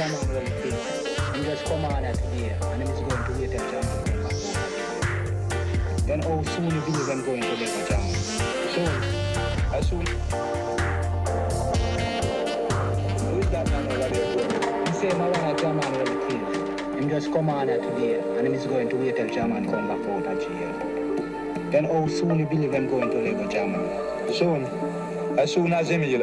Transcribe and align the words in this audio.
a 0.00 0.08
when 0.32 0.46
it 0.46 0.52
is. 0.64 0.74
And 1.34 1.44
just 1.44 1.64
come 1.64 1.84
on 1.84 2.04
at 2.04 2.14
today. 2.14 2.56
And 2.62 2.82
I'm 2.82 2.86
just 2.86 3.02
going 3.08 3.24
to 3.24 3.32
wait 3.32 3.50
till 3.50 3.70
German 3.70 4.04
come 4.04 4.22
back. 4.22 4.36
Then 6.06 6.20
how 6.22 6.42
soon 6.54 6.70
you 6.70 6.80
believe 6.82 7.08
I'm 7.08 7.24
going 7.24 7.42
to 7.42 7.48
live 7.48 7.76
with 7.76 7.88
German? 7.88 8.14
Soon. 8.74 9.02
As 9.74 9.88
soon. 9.88 10.06
Who 13.26 13.38
is 13.38 13.50
that 13.50 13.66
man 13.70 13.86
over 13.88 14.08
there? 14.08 14.86
He 14.86 14.92
say 14.92 15.10
I 15.10 15.12
want 15.18 15.36
a 15.36 15.62
German 15.62 15.92
when 15.92 16.06
it 16.06 16.32
is. 16.32 16.94
Him 16.94 17.08
just 17.10 17.32
come 17.32 17.50
on 17.50 17.68
at 17.68 17.82
today. 17.82 18.20
And 18.20 18.46
I'm 18.46 18.54
just 18.54 18.68
going 18.68 18.88
to 18.88 18.96
wait 18.96 19.16
till 19.16 19.28
German 19.28 19.64
come 19.64 19.88
back 19.88 20.06
out 20.08 20.26
of 20.26 20.38
jail. 20.40 20.72
Then 21.70 21.84
how 21.84 22.06
soon 22.06 22.38
you 22.38 22.46
believe 22.46 22.72
I'm 22.72 22.88
going 22.88 23.10
to 23.10 23.32
with 23.34 23.50
German? 23.50 24.32
Soon. 24.32 24.64
As 25.38 25.52
soon 25.52 25.72
as 25.72 25.90
him, 25.90 26.02
you 26.04 26.18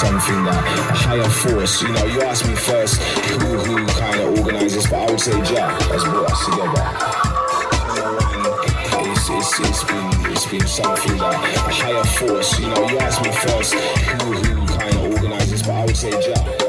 something 0.00 0.44
that 0.44 0.56
a 0.56 0.96
higher 0.96 1.28
force. 1.28 1.82
You 1.82 1.88
know, 1.92 2.06
you 2.06 2.22
asked 2.22 2.48
me 2.48 2.54
first 2.54 3.02
who 3.02 3.48
who 3.58 3.86
kind 4.00 4.18
of 4.20 4.38
organizes, 4.38 4.86
but 4.86 4.96
I 4.96 5.10
would 5.10 5.20
say 5.20 5.36
Jack 5.42 5.76
has 5.92 6.04
brought 6.04 6.30
us 6.32 6.44
together. 6.46 6.84
It's, 9.32 9.60
it's 9.60 9.84
been 9.84 10.32
it's 10.32 10.46
been 10.46 10.66
something 10.66 11.16
that 11.18 11.34
a 11.34 11.72
higher 11.80 12.04
force. 12.16 12.58
You 12.58 12.68
know, 12.68 12.88
you 12.88 12.98
asked 12.98 13.22
me 13.22 13.30
first 13.44 13.74
who 13.74 14.32
who 14.32 14.66
kind 14.66 14.94
of 14.96 15.04
organizes, 15.12 15.62
but 15.62 15.72
I 15.72 15.84
would 15.84 15.96
say 15.96 16.10
Jack 16.22 16.59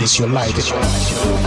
Lord 0.00 0.08
is 0.08 0.18
your 0.18 0.28
light. 0.30 1.39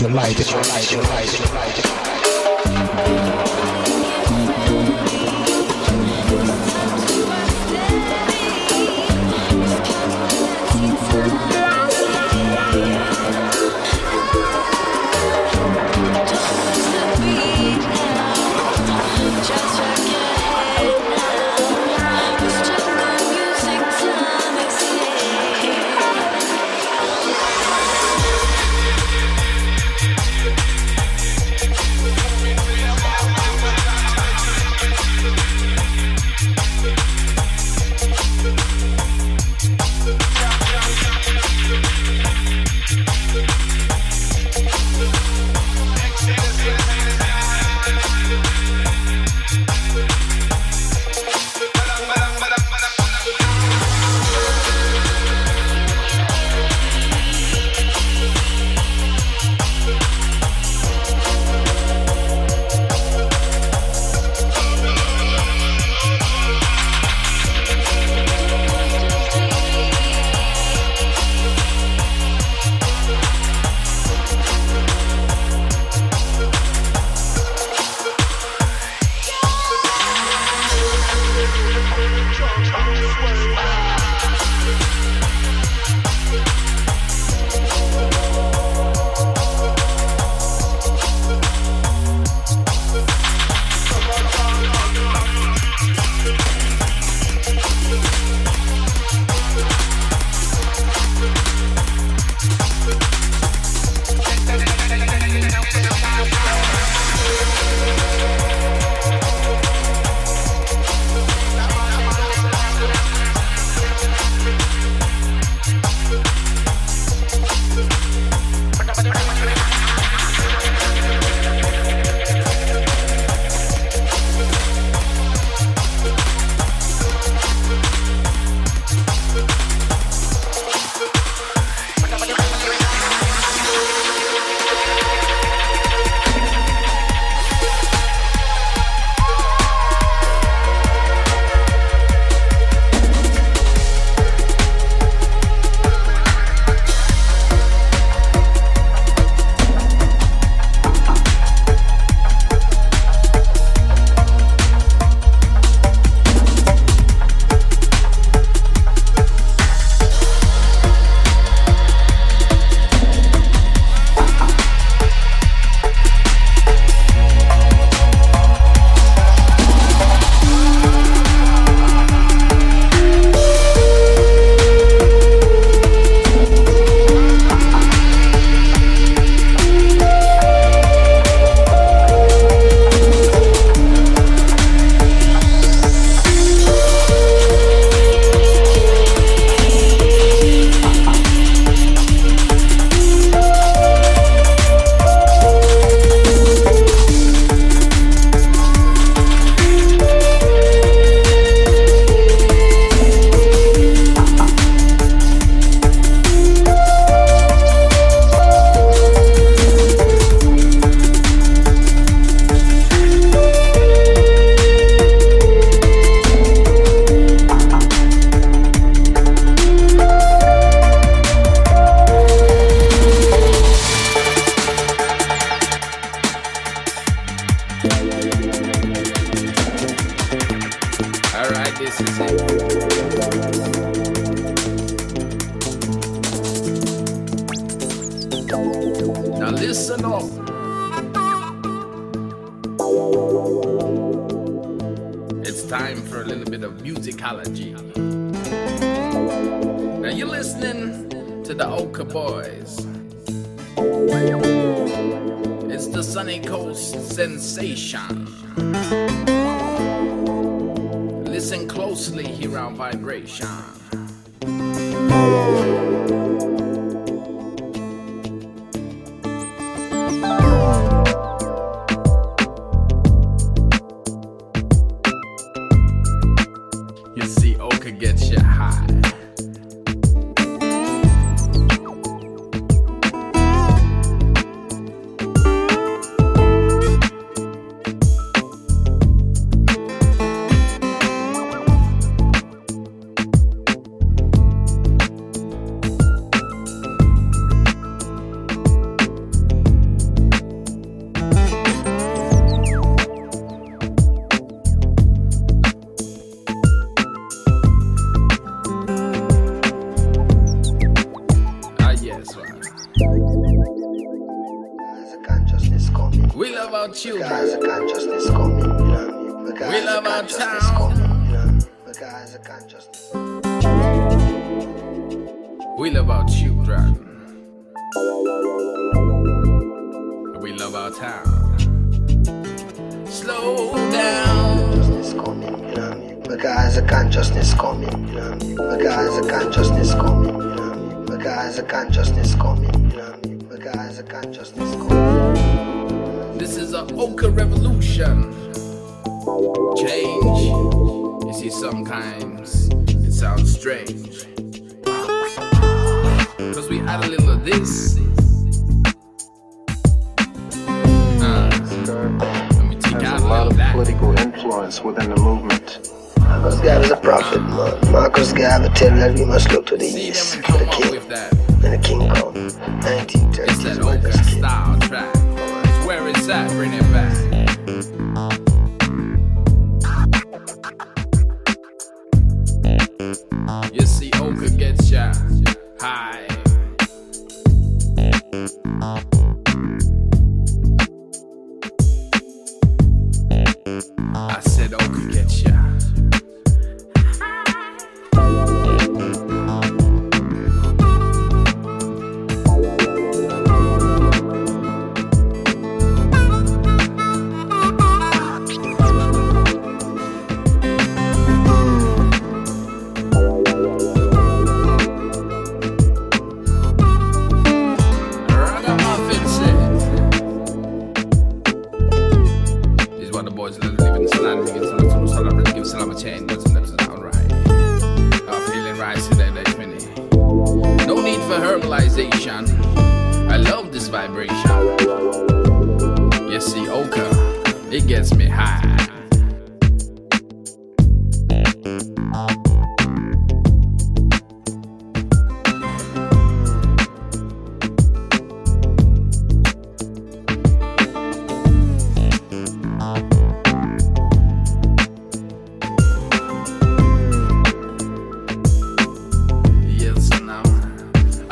Your 0.00 0.10
light. 0.12 1.89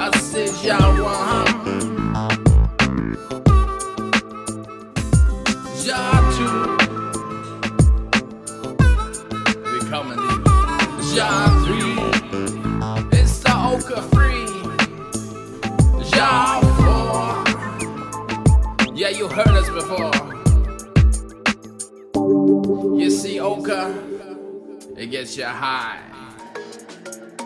Y'all 0.09 0.17
one, 1.05 1.47
y'all 5.85 6.23
Yatu 6.33 6.49
We 9.71 9.79
coming 9.91 10.19
in. 10.19 10.39
Y'all 11.15 11.51
three, 11.67 11.93
It's 13.19 13.37
the 13.41 13.53
Oka 13.55 14.01
Free. 14.09 14.49
Y'all 16.17 16.63
four, 16.79 17.27
Yeah, 18.95 19.11
you 19.11 19.29
heard 19.29 19.49
us 19.49 19.69
before. 19.69 20.13
You 22.99 23.11
see 23.11 23.41
Oka 23.41 23.95
It 24.97 25.11
gets 25.11 25.37
you 25.37 25.45
high. 25.45 26.18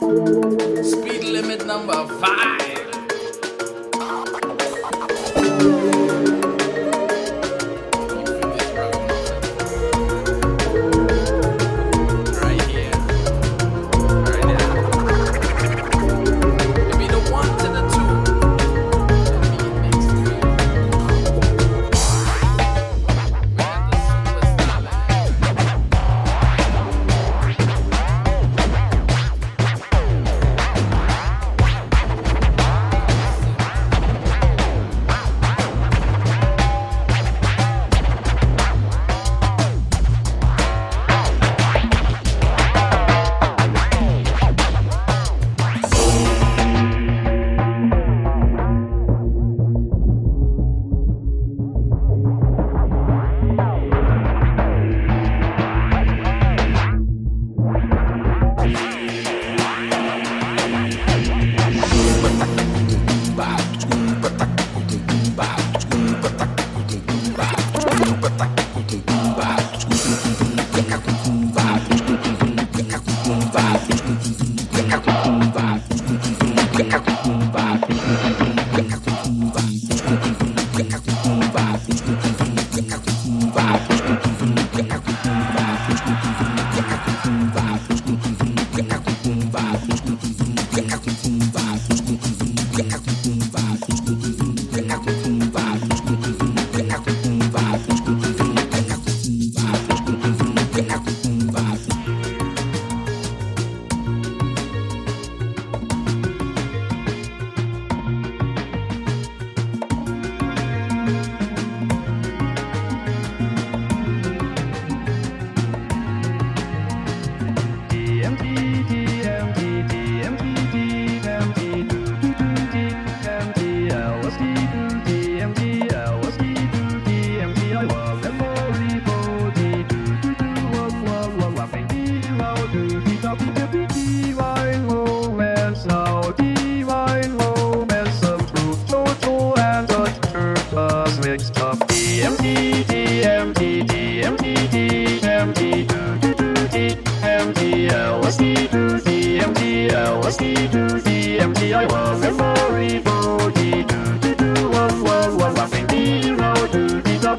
Speed 0.02 1.22
limit 1.22 1.64
number 1.64 2.08
five. 2.18 2.91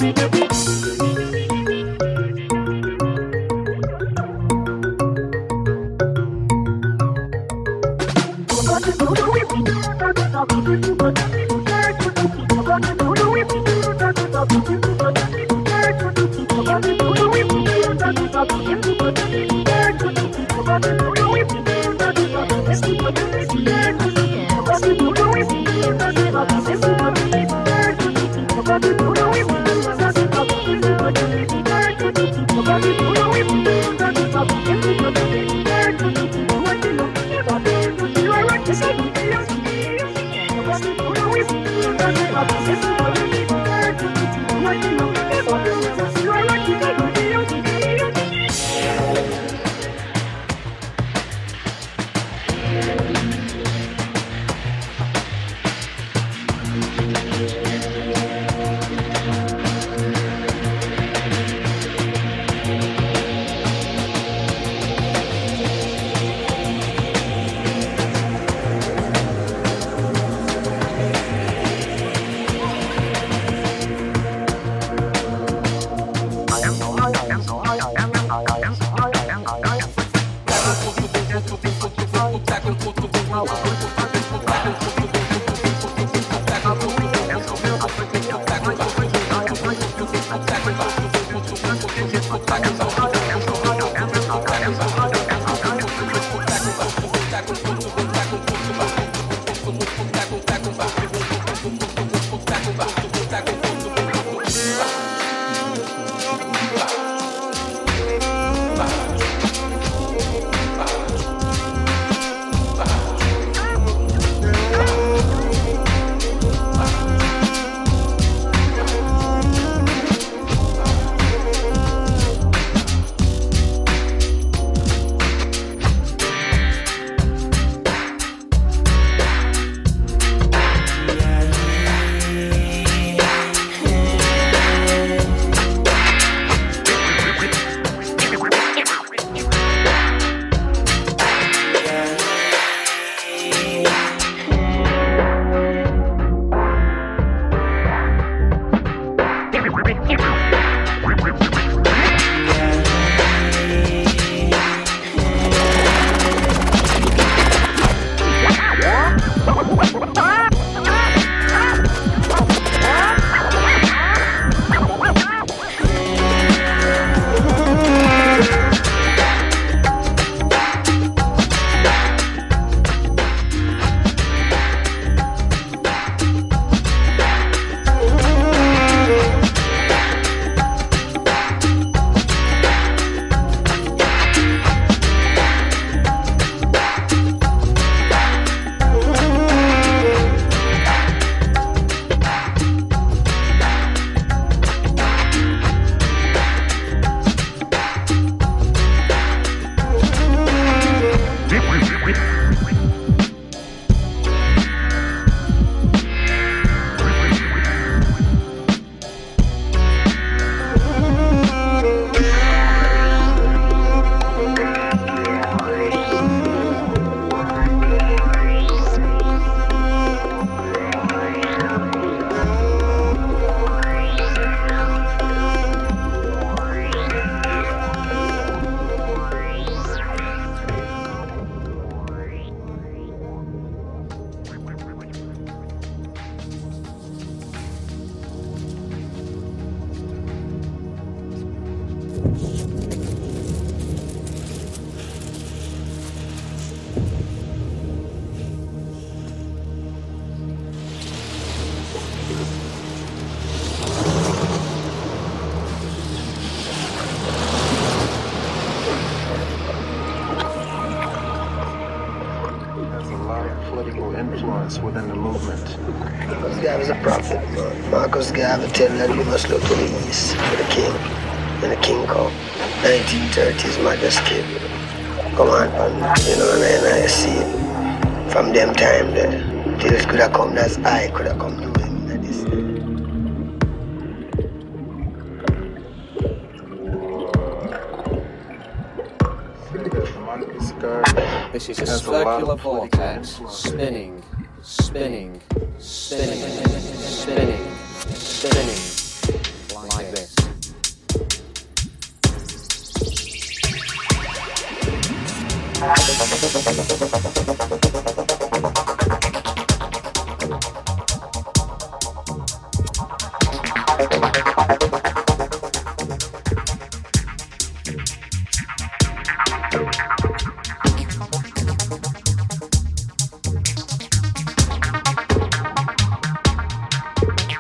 Beep, 0.04 0.16
beep, 0.16 0.32
beep. 0.32 0.43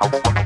I 0.03 0.07
won't 0.07 0.42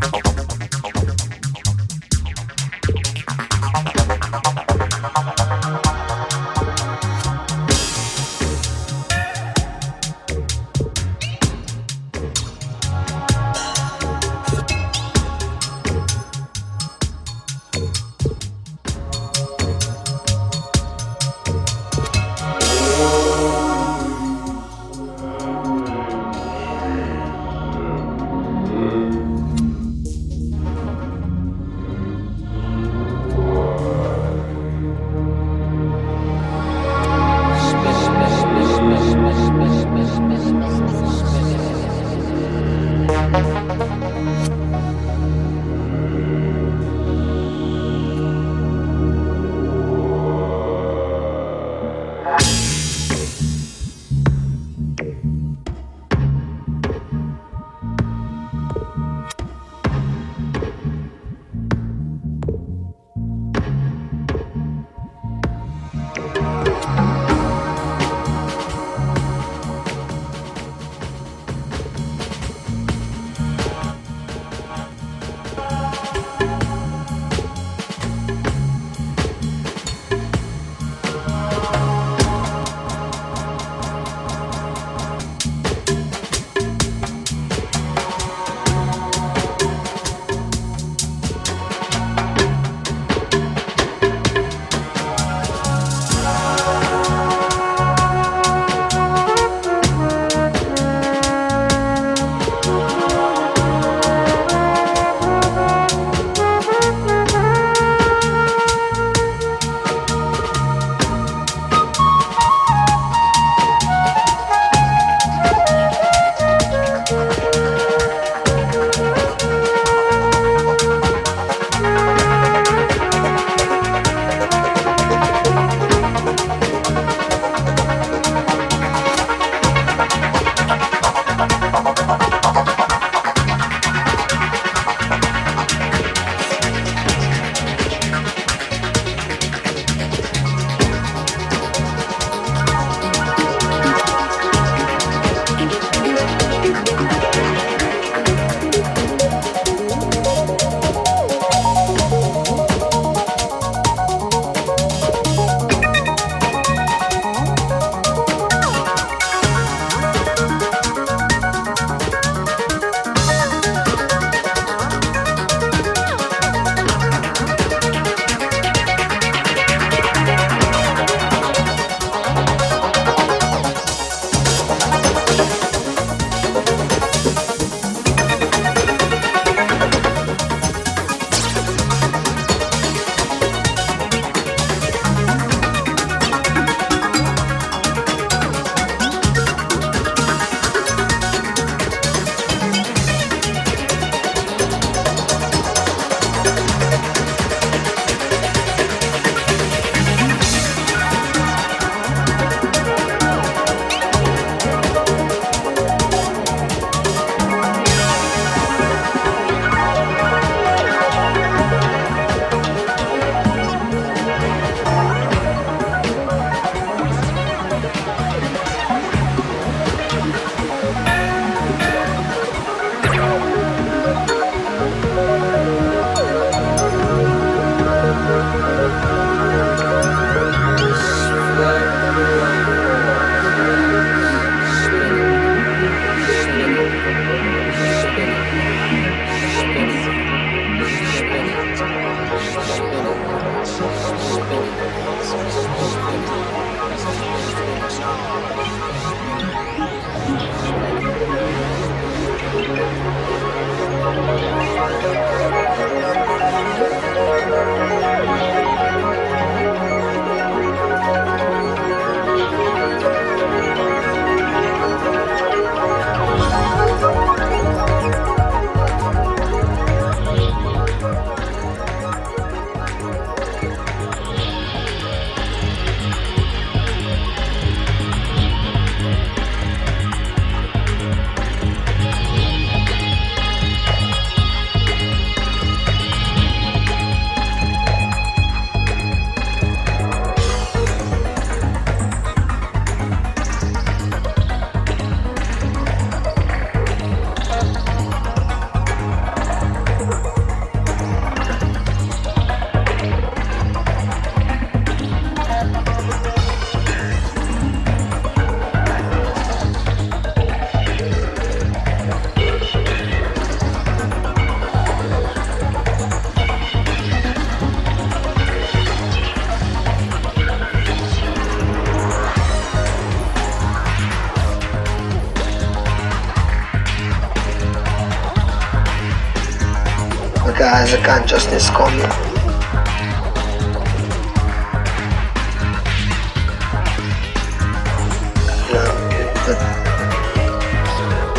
consciousness 331.27 331.69
coming. 331.71 331.99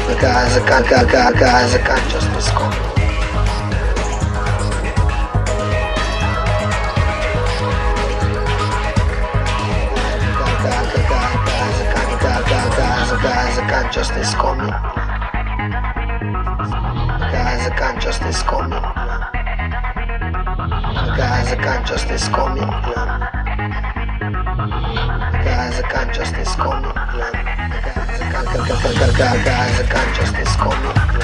Because 0.07 0.55
the, 0.55 0.61
because 0.61 0.61
the. 0.61 0.61
Guys, 0.61 0.61
the. 0.61 0.61
Guys, 0.61 1.73
the. 1.73 1.79
Guys, 1.79 1.79
consciousness 1.89 2.51
coming. 2.51 2.79
Guys, 13.23 13.57
the 13.57 13.63
consciousness 13.63 14.35
coming. 14.35 14.71
Guys, 17.33 17.65
the 17.65 17.75
consciousness 17.75 18.43
coming. 18.43 18.81
Guys, 18.81 18.98
the 21.51 21.57
consciousness 21.57 22.29
coming. 22.29 22.69
Guys, 25.45 25.77
the 25.79 25.83
consciousness 25.85 26.55
coming. 26.57 26.93
Guys, 29.45 29.79
the 29.79 29.85
consciousness 29.89 30.57
coming. 30.57 31.19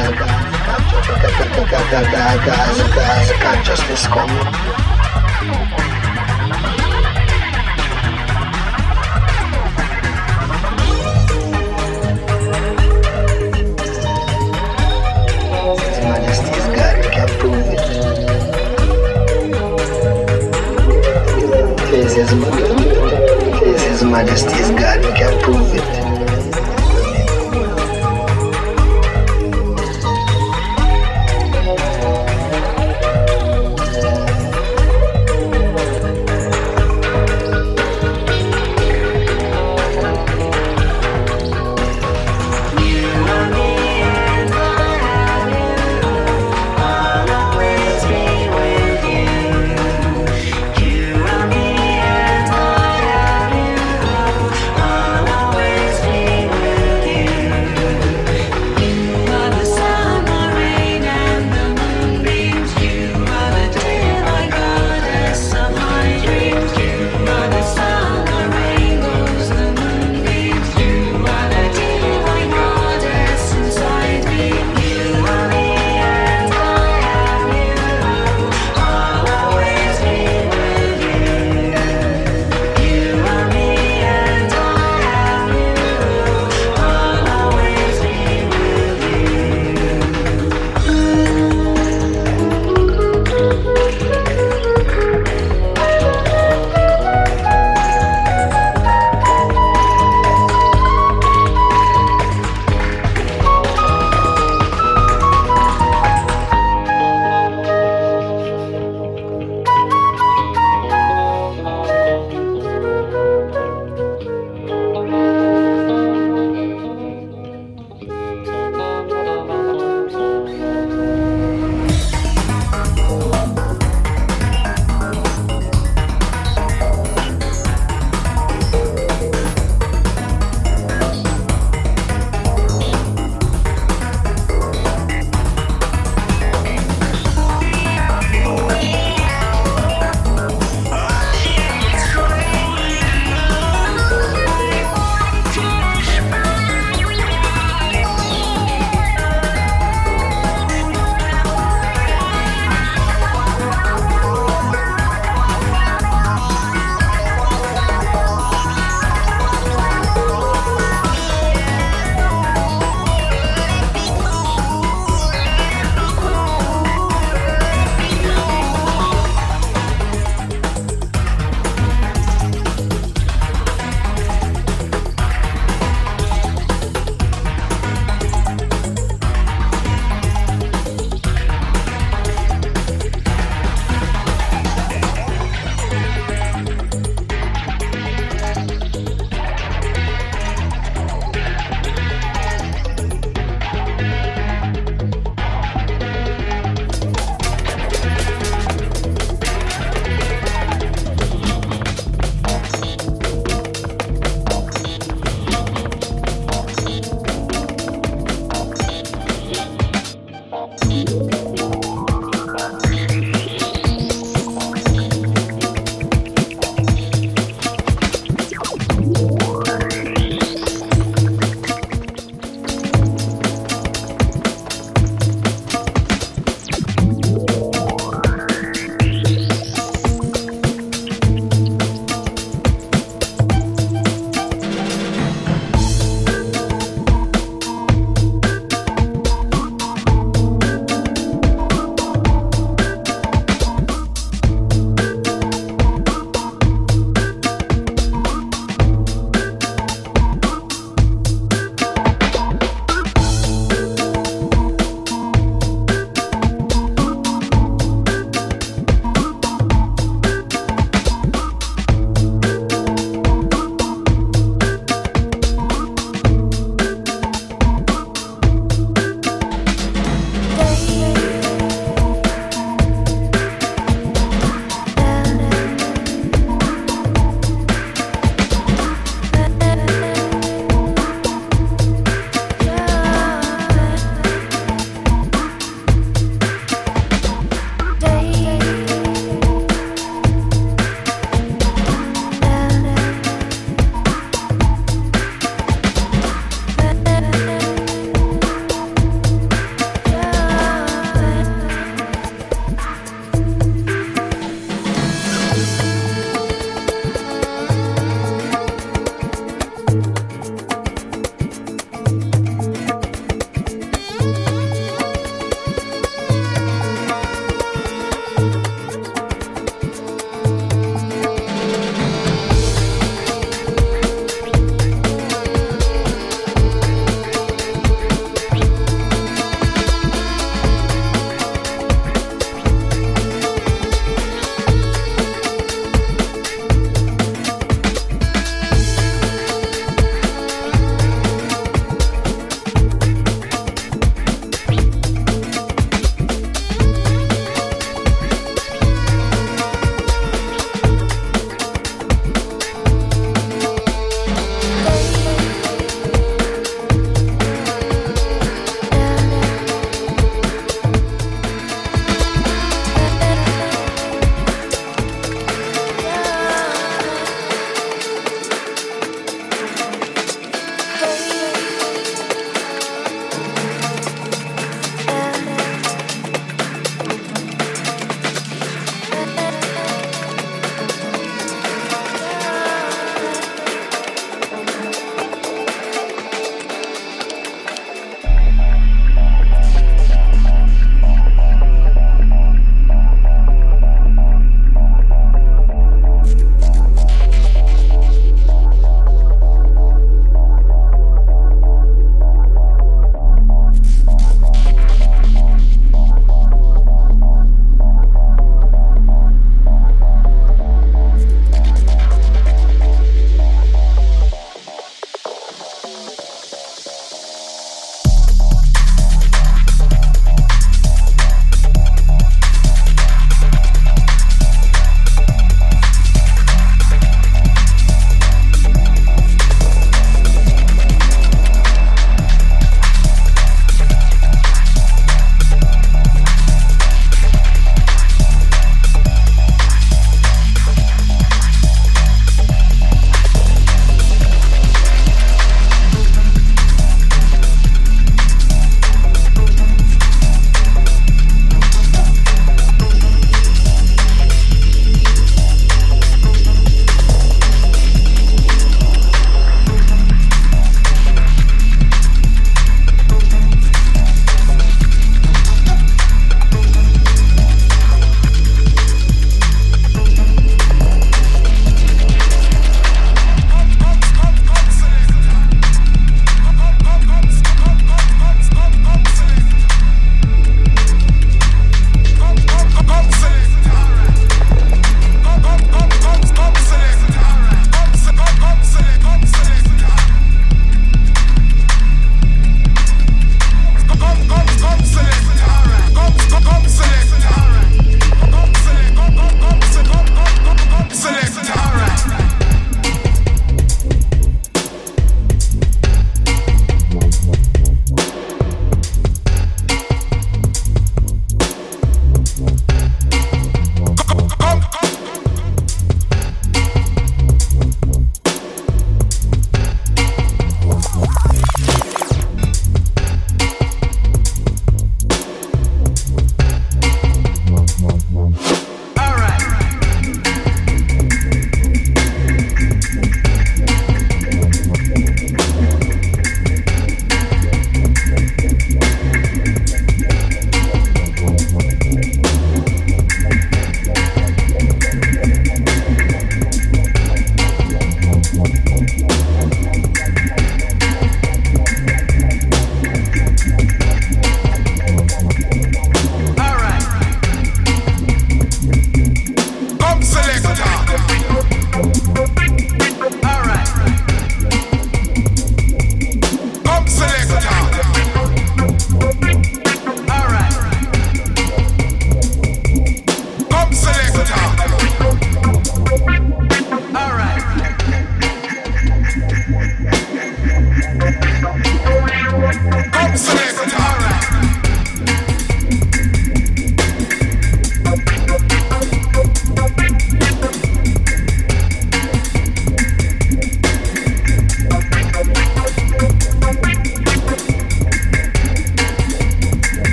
Please, 23.57 23.81
His 23.83 24.03
Majesty 24.03 24.53
is 24.53 24.69
God, 24.71 25.05
we 25.05 25.11
can 25.11 25.43
prove 25.43 25.75
it. 25.75 26.10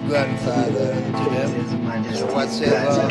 Father, 0.00 0.08
grandfather 0.08 0.94
to 0.94 2.70
them. 2.70 3.07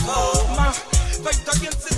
Oh, 0.00 0.54
my, 0.56 0.72
faith 0.72 1.48
against 1.56 1.91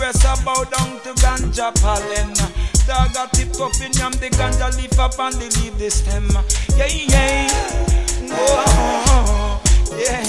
press 0.00 0.24
a 0.24 0.44
bow 0.44 0.64
down 0.64 0.98
to 1.04 1.12
ganja 1.20 1.68
pollen. 1.82 2.32
Dog 2.88 3.14
a 3.20 3.28
tip 3.36 3.52
up 3.60 3.76
in 3.84 3.92
yam, 3.92 4.12
the 4.12 4.30
ganja 4.32 4.74
leaf 4.76 4.98
up 4.98 5.18
and 5.20 5.34
they 5.34 5.50
leave 5.60 5.76
the 5.78 5.90
stem. 5.90 6.26
Yeah, 6.74 6.86
yeah. 6.88 7.48
Oh, 8.32 9.60
yeah. 10.00 10.24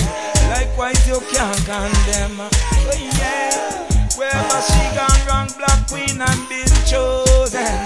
Likewise, 0.51 1.07
you 1.07 1.21
can't 1.31 1.55
condemn. 1.63 2.37
Oh, 2.41 2.99
yeah. 3.15 3.87
Wherever 4.17 4.59
she 4.67 4.83
gone 4.91 5.21
wrong, 5.25 5.47
black 5.57 5.87
queen 5.87 6.19
and 6.19 6.41
been 6.49 6.73
chosen. 6.83 7.79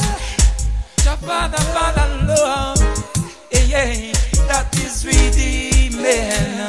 Your 1.05 1.17
father, 1.21 1.61
father, 1.69 2.07
love. 2.25 2.81
Yeah, 3.51 3.93
yeah. 3.93 4.11
That 4.49 4.75
is 4.83 5.05
redeeming. 5.05 6.65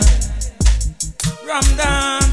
Ram. 1.48 2.25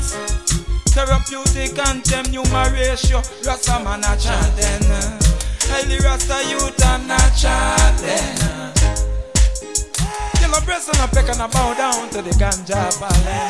Therapeutic 1.06 1.78
and 1.86 2.02
them 2.06 2.32
numeration. 2.32 3.22
Rasta 3.44 3.84
man 3.84 4.00
a 4.08 4.16
chatting. 4.16 4.88
Highly 5.68 6.00
Rasta 6.00 6.40
youth 6.48 6.82
and 6.86 7.12
a 7.12 7.20
chatting. 7.36 8.40
Till 10.40 10.54
a 10.56 10.62
breast 10.62 10.88
and 10.88 11.04
a 11.04 11.08
peck 11.14 11.28
and 11.28 11.42
a 11.42 11.48
bow 11.50 11.74
down 11.74 12.10
to 12.12 12.22
the 12.22 12.30
ganja 12.40 12.88
ballet. 13.02 13.50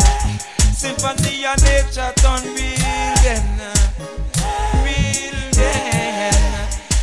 Symphony 0.74 1.46
and 1.46 1.62
nature 1.62 2.12
turn 2.18 2.42
real 2.56 3.14
then. 3.22 3.46
Real 4.82 5.38
then. 5.54 6.34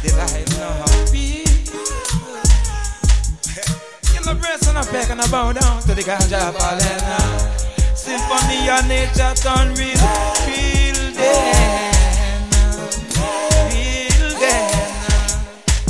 The 0.02 0.10
life 0.18 0.50
now 0.58 0.72
happy. 0.82 1.44
Till 4.02 4.28
a 4.28 4.34
breast 4.34 4.66
and 4.66 5.20
a 5.20 5.28
bow 5.28 5.52
down 5.52 5.80
to 5.82 5.94
the 5.94 6.02
ganja 6.02 6.52
ballet 6.58 7.49
symphony 8.10 8.68
and 8.68 8.88
nature 8.88 9.34
turn 9.38 9.68
real. 9.78 10.02
Feel 10.42 11.00
them, 11.14 12.50
feel 13.70 14.30
them. 14.42 14.70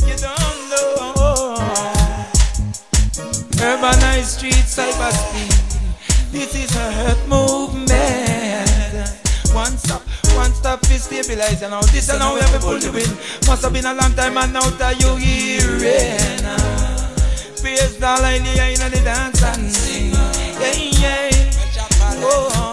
You 0.04 0.16
don't 0.20 0.60
know. 0.70 1.56
Urbanized 3.56 4.36
streets, 4.36 4.76
cyberspeed. 4.76 5.54
This 6.32 6.54
is 6.54 6.76
a 6.76 6.92
hurt 6.92 7.20
movement. 7.26 7.88
One 9.54 9.76
stop, 9.78 10.02
one 10.36 10.52
stop 10.52 10.82
is 10.90 11.04
stabilizer 11.04 11.70
now. 11.70 11.80
This 11.92 12.10
and 12.10 12.18
now 12.18 12.34
we 12.34 12.40
have 12.40 12.60
pull 12.60 12.78
the 12.78 12.90
doing. 12.92 13.12
Must 13.46 13.62
have 13.62 13.72
been 13.72 13.86
a 13.86 13.94
long 13.94 14.12
time 14.12 14.36
and 14.36 14.52
now 14.52 14.68
that 14.76 15.00
you 15.00 15.16
hearing. 15.16 16.44
Face 17.64 17.96
the 17.96 18.12
lady, 18.22 18.60
I 18.60 18.74
know 18.76 18.88
the 18.90 19.00
dance 19.04 19.42
and 19.42 19.72
sing. 19.72 20.12
Yeah, 20.60 21.00
yeah 21.00 21.29
yeah. 22.20 22.70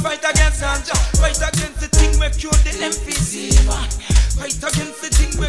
Fight 0.00 0.24
against 0.24 0.60
fight 1.20 1.40
against 1.40 1.80
the 1.80 1.88
thing 1.88 2.12
we 2.18 2.28
cure 2.36 2.52
the. 2.64 2.72
Fight 4.36 4.62
against 4.62 5.00
the 5.00 5.08
thing 5.08 5.32
we. 5.40 5.48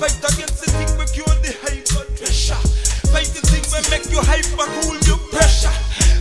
Fight 0.00 0.24
against 0.24 0.60
the 0.60 0.70
thing 0.70 0.90
we 0.98 1.04
cure 1.12 1.34
the 1.40 1.52
high 1.62 1.82
blood 1.88 2.08
pressure. 2.16 2.60
Fight 3.08 3.30
the 3.32 3.40
thing 3.48 3.64
we 3.72 3.80
make 3.90 4.06
you 4.10 4.20
hyper, 4.20 4.68
cool 4.80 4.98
you 5.06 5.16
pressure. 5.30 5.74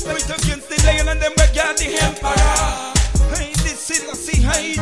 Fight 0.06 0.30
against 0.30 0.70
the 0.70 0.78
lion 0.86 1.08
and 1.10 1.22
them 1.22 1.34
we 1.38 1.46
got 1.56 1.78
the 1.78 1.88
empire 2.02 2.39
see 3.90 4.06
the 4.06 4.14
sea 4.14 4.42
hide 4.46 4.78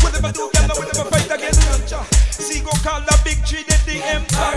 Whatever 0.00 0.32
do, 0.32 0.48
y'all 0.56 0.64
know 0.64 0.76
whatever 0.80 1.04
fight 1.12 1.28
against 1.28 1.60
nature 1.68 2.00
See 2.32 2.64
go 2.64 2.72
call 2.80 3.04
the 3.04 3.12
big 3.28 3.44
tree. 3.44 3.60
that 3.68 3.84
the 3.84 4.00
emperor 4.08 4.56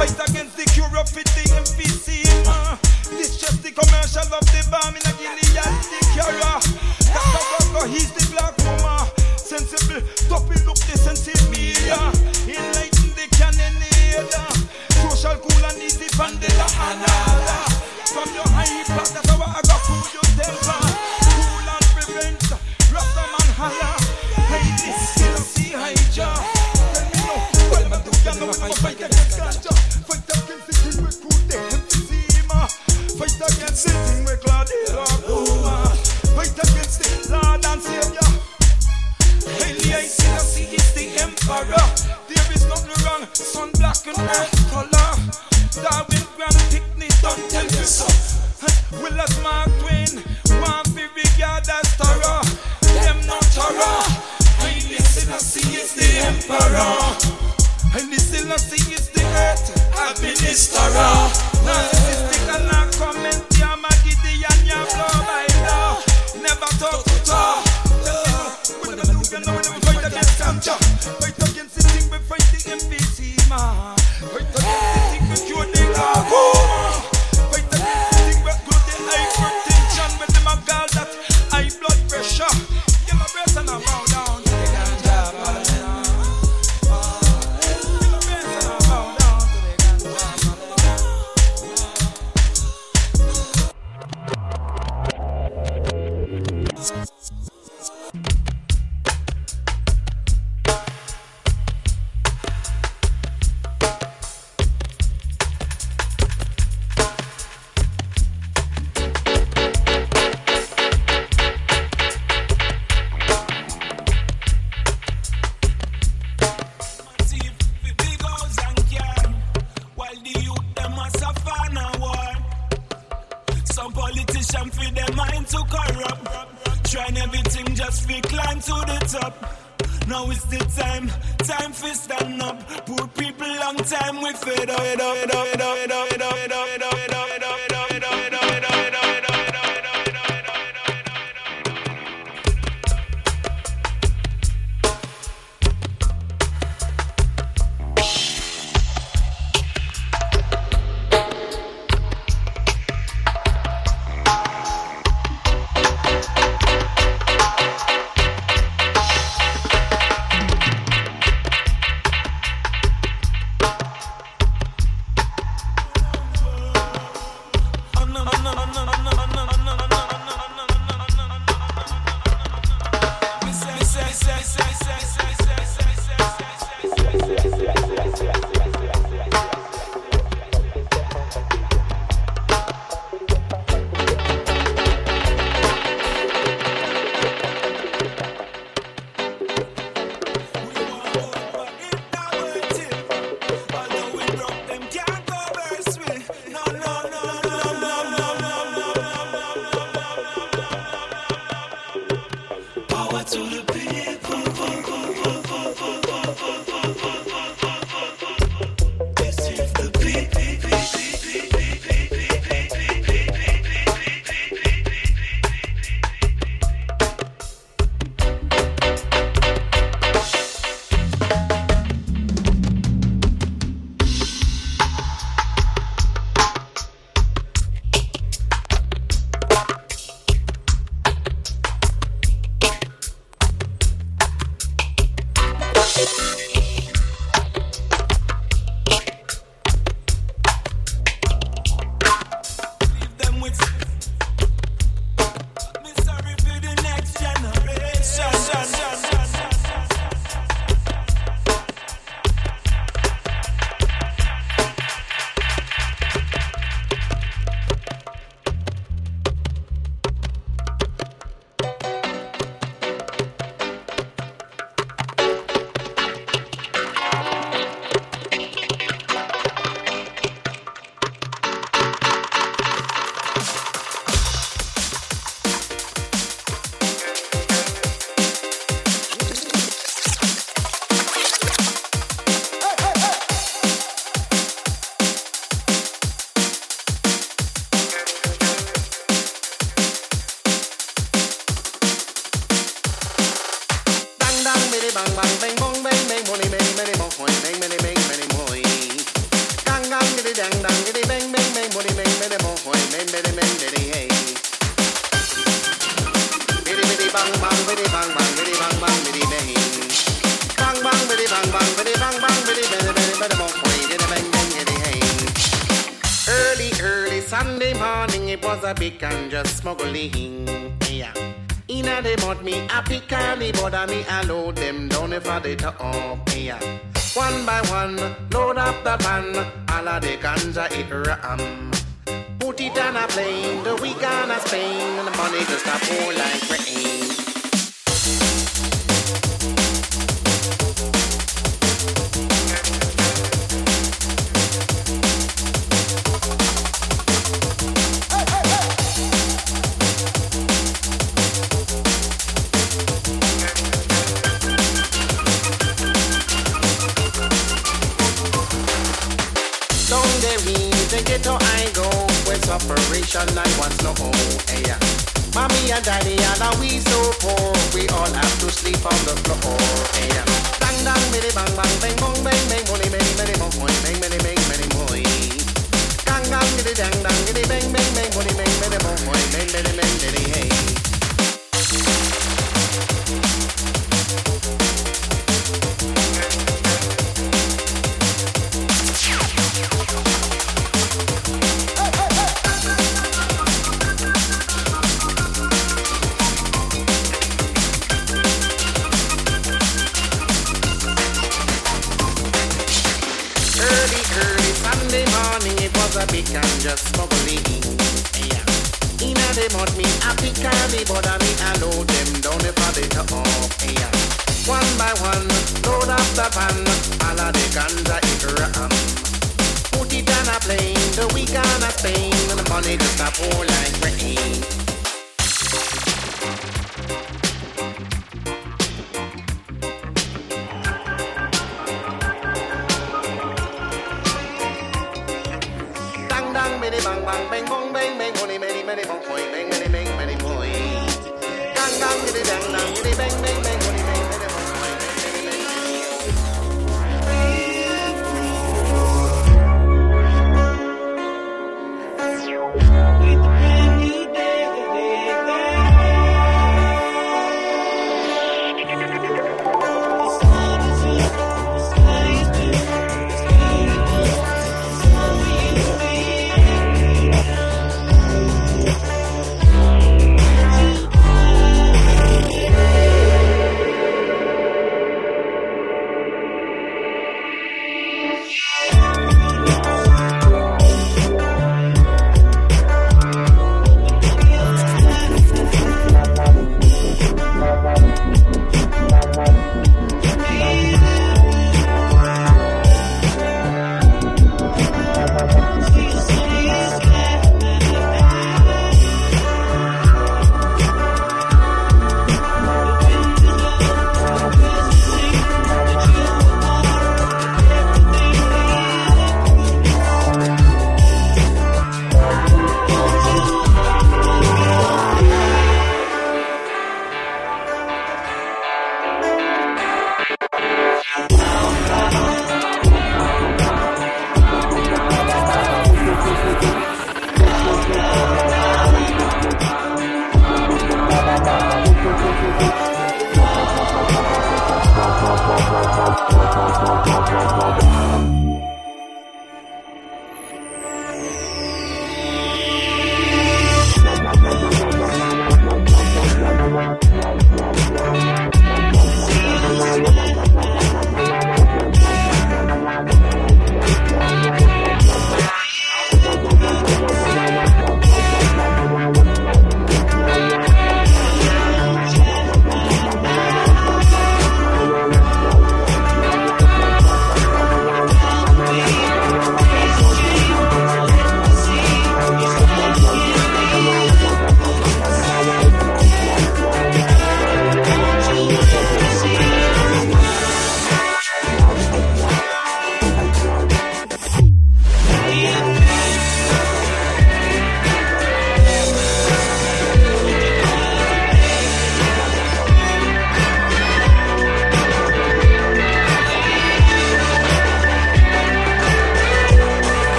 Fight 0.00 0.16
against 0.16 0.56
the 0.56 0.64
cure 0.72 0.88
of 0.96 1.12
it, 1.12 1.28
the 1.36 1.44
MPC. 1.52 2.24
Uh. 2.48 2.80
This 3.12 3.36
just 3.36 3.60
the 3.60 3.76
commercial 3.76 4.24
of 4.32 4.44
the 4.48 4.60
bomb 4.72 4.96
in 4.96 5.04
a 5.04 5.12
Gilead, 5.20 5.52
the 5.52 6.00
carrier 6.16 6.56
a 7.12 7.40
Walker, 7.52 7.84
he's 7.92 8.08
the 8.16 8.24
black 8.32 8.56
woman 8.64 9.04
Sensible, 9.36 10.00
double 10.32 10.56
look 10.64 10.80
the 10.88 10.96
sensibility 10.96 11.92
Enlighten 12.48 13.12
the 13.12 13.28
cannonade. 13.36 14.32
Social 14.96 15.36
cool 15.44 15.64
and 15.68 15.76
easy, 15.76 16.08
Vandela, 16.16 16.68
Anala 16.80 17.68
From 18.16 18.32
your 18.32 18.48
high 18.48 18.80
platform 18.88 19.31
Fight 36.42 36.58
against 36.58 36.98
the 36.98 37.32
Lord 37.34 37.64
and 37.66 37.80
Savior. 37.80 38.18
Really, 39.60 39.94
I 39.94 40.02
see 40.02 40.64
the 40.74 41.22
emperor. 41.22 41.86
There 42.26 42.52
is 42.52 42.66
nothing 42.66 43.06
wrong. 43.06 43.28
Sun 43.32 43.70
black 43.78 44.04
and 44.08 44.18
earth. 44.18 44.61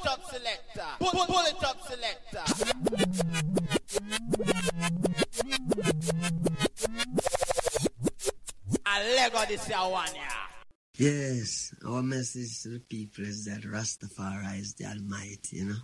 It 0.00 0.06
up, 0.06 0.24
selector. 0.24 0.86
Pull, 0.98 1.10
pull, 1.10 1.26
pull 1.26 1.44
it 1.46 1.64
up, 1.64 1.80
selector. 1.86 2.44
A 8.86 9.14
Lego 9.16 9.44
this 9.48 9.68
year 9.68 9.78
one, 9.78 10.08
yeah. 10.14 10.46
Yes, 10.96 11.74
our 11.86 12.02
message 12.02 12.62
to 12.62 12.68
the 12.70 12.80
people 12.80 13.24
is 13.24 13.44
that 13.46 13.62
Rastafari 13.62 14.60
is 14.60 14.74
the 14.74 14.86
Almighty, 14.86 15.56
you 15.56 15.64
know. 15.66 15.76